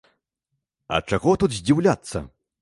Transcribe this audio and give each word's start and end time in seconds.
А 0.97 0.99
чаго 1.11 1.35
тут 1.45 1.53
здзіўляцца. 1.59 2.25